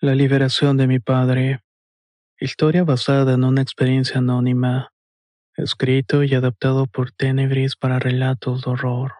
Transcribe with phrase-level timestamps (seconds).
[0.00, 1.58] La liberación de mi padre.
[2.38, 4.92] Historia basada en una experiencia anónima.
[5.56, 9.14] Escrito y adaptado por Tenebris para relatos de horror.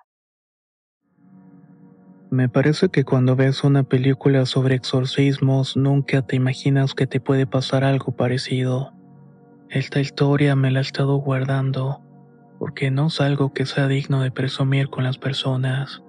[2.31, 7.49] Me parece que cuando ves una película sobre exorcismos nunca te imaginas que te puede
[7.49, 8.93] pasar algo parecido.
[9.71, 12.05] Esta historia me la he estado guardando,
[12.61, 16.05] porque no es algo que sea digno de presumir con las personas.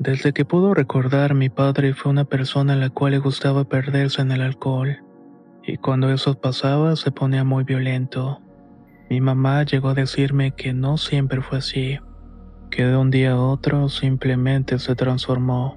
[0.00, 4.22] Desde que puedo recordar, mi padre fue una persona a la cual le gustaba perderse
[4.22, 4.96] en el alcohol,
[5.62, 8.40] y cuando eso pasaba se ponía muy violento.
[9.10, 11.98] Mi mamá llegó a decirme que no siempre fue así,
[12.70, 15.76] que de un día a otro simplemente se transformó.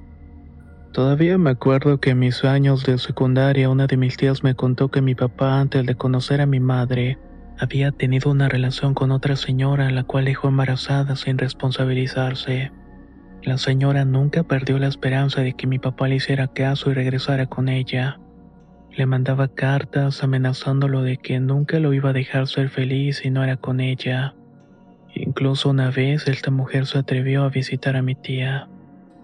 [0.93, 4.89] Todavía me acuerdo que en mis años de secundaria una de mis tías me contó
[4.89, 7.19] que mi papá antes de conocer a mi madre
[7.59, 12.71] había tenido una relación con otra señora la cual dejó embarazada sin responsabilizarse.
[13.43, 17.45] La señora nunca perdió la esperanza de que mi papá le hiciera caso y regresara
[17.47, 18.17] con ella.
[18.91, 23.43] Le mandaba cartas amenazándolo de que nunca lo iba a dejar ser feliz si no
[23.43, 24.33] era con ella.
[25.13, 28.69] Incluso una vez esta mujer se atrevió a visitar a mi tía.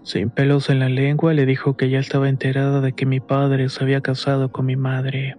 [0.02, 3.70] Sin pelos en la lengua le dijo que ya estaba enterada de que mi padre
[3.70, 5.36] se había casado con mi madre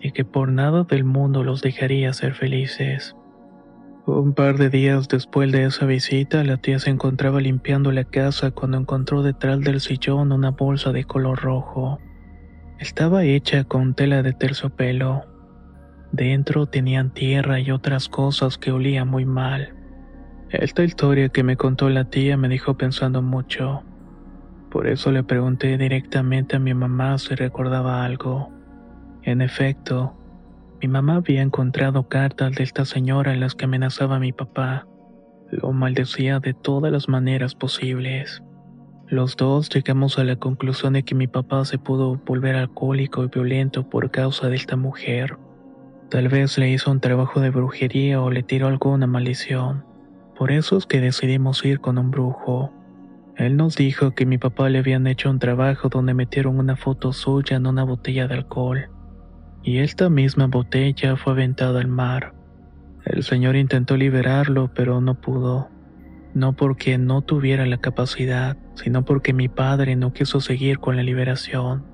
[0.00, 3.14] y que por nada del mundo los dejaría ser felices.
[4.04, 8.50] Un par de días después de esa visita, la tía se encontraba limpiando la casa
[8.50, 12.00] cuando encontró detrás del sillón una bolsa de color rojo.
[12.80, 15.24] Estaba hecha con tela de terciopelo.
[16.10, 19.76] Dentro tenían tierra y otras cosas que olían muy mal.
[20.50, 23.84] Esta historia que me contó la tía me dejó pensando mucho.
[24.68, 28.52] Por eso le pregunté directamente a mi mamá si recordaba algo.
[29.22, 30.16] En efecto,
[30.82, 34.88] mi mamá había encontrado cartas de esta señora en las que amenazaba a mi papá.
[35.48, 38.42] Lo maldecía de todas las maneras posibles.
[39.06, 43.28] Los dos llegamos a la conclusión de que mi papá se pudo volver alcohólico y
[43.28, 45.38] violento por causa de esta mujer.
[46.10, 49.84] Tal vez le hizo un trabajo de brujería o le tiró alguna maldición.
[50.36, 52.72] Por eso es que decidimos ir con un brujo.
[53.36, 57.12] Él nos dijo que mi papá le habían hecho un trabajo donde metieron una foto
[57.12, 58.88] suya en una botella de alcohol
[59.62, 62.34] y esta misma botella fue aventada al mar.
[63.04, 65.68] El señor intentó liberarlo, pero no pudo.
[66.34, 71.02] No porque no tuviera la capacidad, sino porque mi padre no quiso seguir con la
[71.02, 71.84] liberación.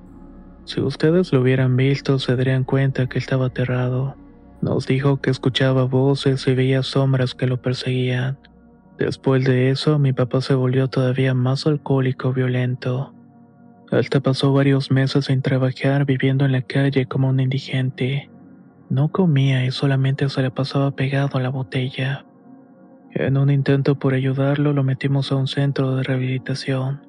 [0.65, 4.15] Si ustedes lo hubieran visto, se darían cuenta que estaba aterrado.
[4.61, 8.37] Nos dijo que escuchaba voces y veía sombras que lo perseguían.
[8.97, 13.13] Después de eso, mi papá se volvió todavía más alcohólico violento.
[13.91, 18.29] Hasta pasó varios meses sin trabajar viviendo en la calle como un indigente.
[18.89, 22.25] No comía y solamente se le pasaba pegado a la botella.
[23.11, 27.01] En un intento por ayudarlo lo metimos a un centro de rehabilitación.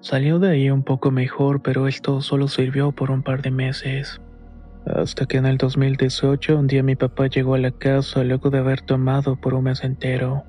[0.00, 4.20] Salió de ahí un poco mejor, pero esto solo sirvió por un par de meses.
[4.86, 8.58] Hasta que en el 2018 un día mi papá llegó a la casa luego de
[8.58, 10.44] haber tomado por un mes entero.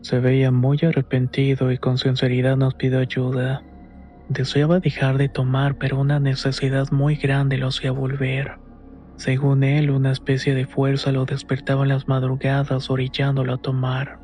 [0.00, 3.62] Se veía muy arrepentido y con sinceridad nos pidió ayuda.
[4.28, 8.58] Deseaba dejar de tomar, pero una necesidad muy grande lo hacía volver.
[9.16, 14.20] Según él, una especie de fuerza lo despertaba en las madrugadas orillándolo a tomar.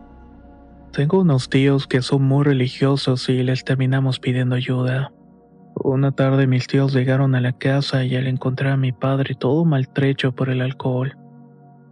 [0.92, 5.10] Tengo unos tíos que son muy religiosos y les terminamos pidiendo ayuda.
[5.74, 9.64] Una tarde mis tíos llegaron a la casa y al encontrar a mi padre todo
[9.64, 11.16] maltrecho por el alcohol,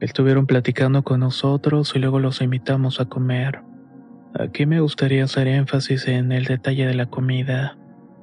[0.01, 3.63] estuvieron platicando con nosotros y luego los invitamos a comer.
[4.39, 7.77] Aquí me gustaría hacer énfasis en el detalle de la comida.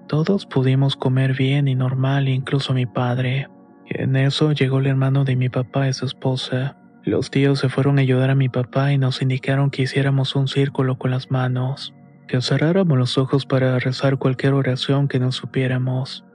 [0.10, 3.48] Todos pudimos comer bien y normal, incluso mi padre.
[3.86, 6.76] En eso llegó el hermano de mi papá y su esposa.
[7.04, 10.48] Los tíos se fueron a ayudar a mi papá y nos indicaron que hiciéramos un
[10.48, 11.94] círculo con las manos,
[12.28, 16.26] que cerráramos los ojos para rezar cualquier oración que nos supiéramos.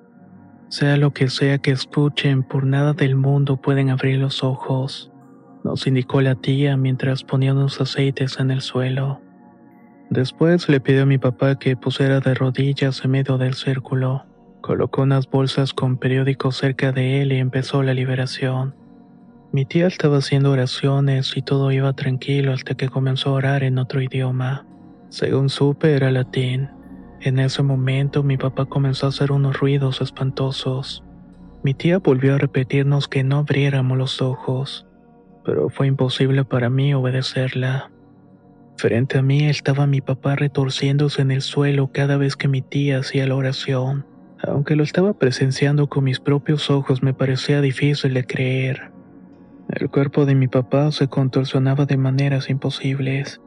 [0.69, 5.11] Sea lo que sea que escuchen, por nada del mundo pueden abrir los ojos,
[5.65, 9.21] nos indicó la tía mientras ponía unos aceites en el suelo.
[10.15, 14.25] Después le pidió a mi papá que pusiera de rodillas en medio del círculo.
[14.61, 18.77] Colocó unas bolsas con periódicos cerca de él y empezó la liberación.
[19.51, 23.77] Mi tía estaba haciendo oraciones y todo iba tranquilo hasta que comenzó a orar en
[23.77, 24.65] otro idioma.
[25.09, 26.71] Según supe era latín.
[27.21, 31.03] En ese momento mi papá comenzó a hacer unos ruidos espantosos.
[31.65, 34.87] Mi tía volvió a repetirnos que no abriéramos los ojos,
[35.45, 37.91] pero fue imposible para mí obedecerla.
[38.77, 42.99] Frente a mí estaba mi papá retorciéndose en el suelo cada vez que mi tía
[42.99, 44.05] hacía la oración.
[44.43, 48.91] Aunque lo estaba presenciando con mis propios ojos me parecía difícil de creer.
[49.69, 53.41] El cuerpo de mi papá se contorsionaba de maneras imposibles,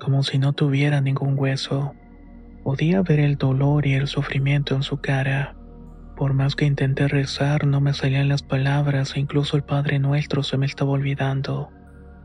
[0.00, 1.92] como si no tuviera ningún hueso.
[2.62, 5.54] Podía ver el dolor y el sufrimiento en su cara.
[6.16, 10.42] Por más que intenté rezar, no me salían las palabras e incluso el Padre Nuestro
[10.42, 11.70] se me estaba olvidando.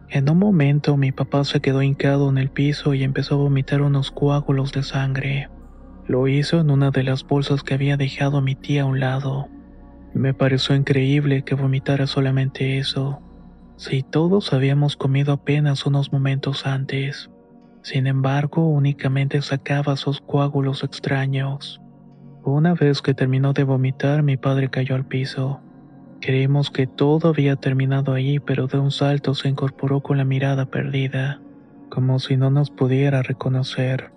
[0.10, 3.82] En un momento mi papá se quedó hincado en el piso y empezó a vomitar
[3.82, 5.50] unos coágulos de sangre.
[6.08, 9.48] Lo hizo en una de las bolsas que había dejado mi tía a un lado.
[10.14, 13.22] Me pareció increíble que vomitara solamente eso,
[13.78, 17.30] si todos habíamos comido apenas unos momentos antes.
[17.82, 21.82] Sin embargo, únicamente sacaba esos coágulos extraños.
[22.44, 25.62] Una vez que terminó de vomitar, mi padre cayó al piso.
[26.26, 30.68] Creímos que todo había terminado allí, pero de un salto se incorporó con la mirada
[30.68, 31.42] perdida,
[31.90, 34.12] como si no nos pudiera reconocer.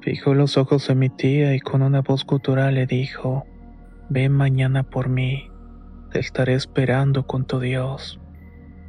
[0.00, 3.46] Fijó los ojos en mi tía y con una voz cultural le dijo,
[4.08, 5.48] Ven mañana por mí,
[6.10, 8.18] te estaré esperando con tu Dios.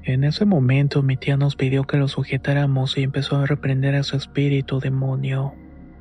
[0.01, 4.01] En ese momento mi tía nos pidió que lo sujetáramos y empezó a reprender a
[4.01, 5.53] su espíritu demonio.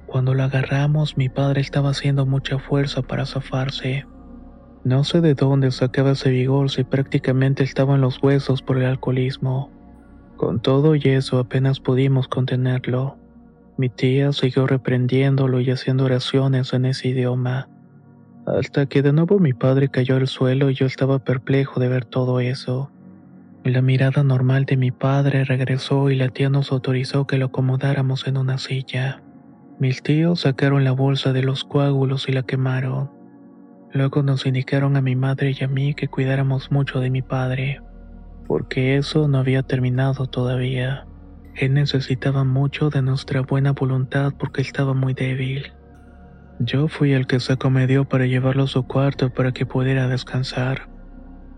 [0.06, 4.06] Cuando lo agarramos mi padre estaba haciendo mucha fuerza para zafarse.
[4.86, 8.84] No sé de dónde sacaba ese vigor si prácticamente estaba en los huesos por el
[8.84, 9.68] alcoholismo.
[10.36, 13.18] Con todo y eso apenas pudimos contenerlo.
[13.76, 17.68] Mi tía siguió reprendiéndolo y haciendo oraciones en ese idioma.
[18.46, 22.04] Hasta que de nuevo mi padre cayó al suelo y yo estaba perplejo de ver
[22.04, 22.92] todo eso.
[23.64, 28.28] La mirada normal de mi padre regresó y la tía nos autorizó que lo acomodáramos
[28.28, 29.20] en una silla.
[29.80, 33.15] Mis tíos sacaron la bolsa de los coágulos y la quemaron.
[33.92, 37.80] Luego nos indicaron a mi madre y a mí que cuidáramos mucho de mi padre,
[38.46, 41.06] porque eso no había terminado todavía.
[41.54, 45.72] Él necesitaba mucho de nuestra buena voluntad porque estaba muy débil.
[46.58, 50.88] Yo fui el que se acomedió para llevarlo a su cuarto para que pudiera descansar.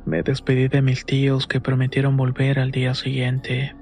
[0.06, 3.75] Me despedí de mis tíos que prometieron volver al día siguiente.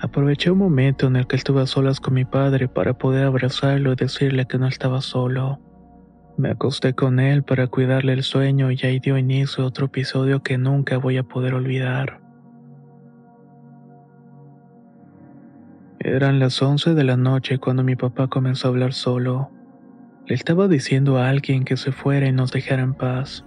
[0.00, 3.92] Aproveché un momento en el que estuve a solas con mi padre para poder abrazarlo
[3.92, 5.60] y decirle que no estaba solo.
[6.36, 10.42] Me acosté con él para cuidarle el sueño y ahí dio inicio a otro episodio
[10.42, 12.20] que nunca voy a poder olvidar.
[16.00, 19.50] Eran las 11 de la noche cuando mi papá comenzó a hablar solo.
[20.26, 23.44] Le estaba diciendo a alguien que se fuera y nos dejara en paz.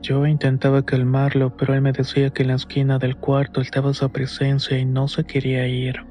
[0.00, 4.10] Yo intentaba calmarlo, pero él me decía que en la esquina del cuarto estaba su
[4.10, 6.06] presencia y no se quería ir.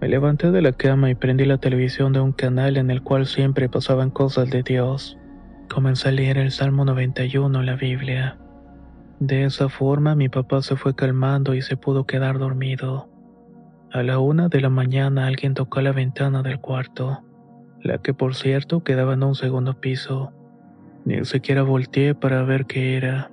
[0.00, 3.26] Me levanté de la cama y prendí la televisión de un canal en el cual
[3.26, 5.19] siempre pasaban cosas de Dios.
[5.72, 8.36] Comencé a leer el Salmo 91 en la Biblia.
[9.20, 13.08] De esa forma mi papá se fue calmando y se pudo quedar dormido.
[13.92, 17.22] A la una de la mañana alguien tocó la ventana del cuarto,
[17.82, 20.32] la que por cierto quedaba en un segundo piso.
[21.04, 23.30] Ni siquiera volteé para ver qué era.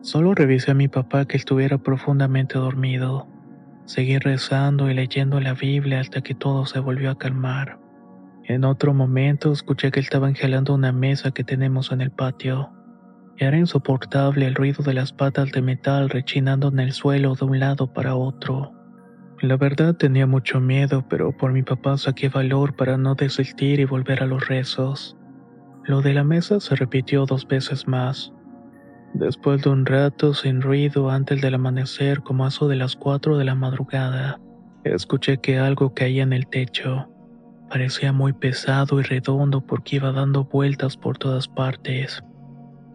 [0.00, 3.28] Solo revisé a mi papá que estuviera profundamente dormido.
[3.84, 7.85] Seguí rezando y leyendo la Biblia hasta que todo se volvió a calmar.
[8.48, 12.70] En otro momento escuché que estaban jalando una mesa que tenemos en el patio.
[13.38, 17.58] Era insoportable el ruido de las patas de metal rechinando en el suelo de un
[17.58, 18.72] lado para otro.
[19.42, 23.84] La verdad tenía mucho miedo, pero por mi papá saqué valor para no desistir y
[23.84, 25.16] volver a los rezos.
[25.82, 28.32] Lo de la mesa se repitió dos veces más.
[29.12, 33.38] Después de un rato sin ruido antes del amanecer como a eso de las cuatro
[33.38, 34.38] de la madrugada,
[34.84, 37.08] escuché que algo caía en el techo.
[37.68, 42.22] Parecía muy pesado y redondo porque iba dando vueltas por todas partes.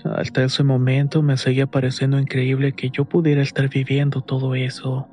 [0.04, 5.08] Hasta ese momento me seguía pareciendo increíble que yo pudiera estar viviendo todo eso.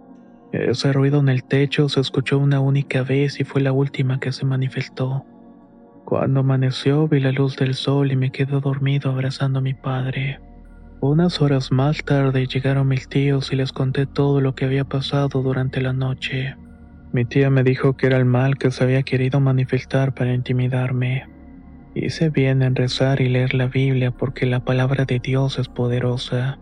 [0.53, 4.33] Ese ruido en el techo se escuchó una única vez y fue la última que
[4.33, 5.27] se manifestó.
[6.07, 10.41] Cuando amaneció vi la luz del sol y me quedé dormido abrazando a mi padre.
[11.01, 15.43] Unas horas más tarde llegaron mis tíos y les conté todo lo que había pasado
[15.43, 16.57] durante la noche.
[17.13, 21.27] Mi tía me dijo que era el mal que se había querido manifestar para intimidarme.
[21.95, 26.59] Hice bien en rezar y leer la Biblia porque la palabra de Dios es poderosa.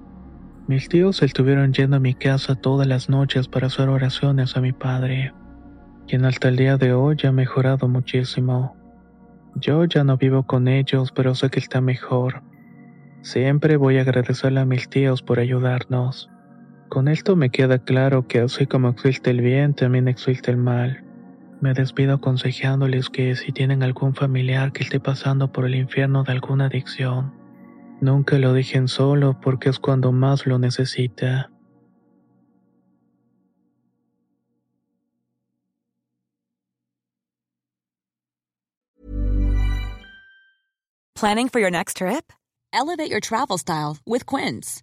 [0.68, 4.72] Mis tíos estuvieron yendo a mi casa todas las noches para hacer oraciones a mi
[4.72, 5.32] padre,
[6.06, 8.76] quien hasta el día de hoy ha mejorado muchísimo.
[9.56, 12.42] Yo ya no vivo con ellos, pero sé que está mejor.
[13.22, 16.30] Siempre voy a agradecerle a mis tíos por ayudarnos.
[16.88, 21.02] Con esto me queda claro que así como existe el bien, también existe el mal.
[21.60, 26.32] Me despido aconsejándoles que si tienen algún familiar que esté pasando por el infierno de
[26.32, 27.32] alguna adicción,
[28.00, 31.50] nunca lo dejen solo porque es cuando más lo necesita.
[41.14, 42.30] Planning for your next trip?
[42.74, 44.82] Elevate your travel style with Quince.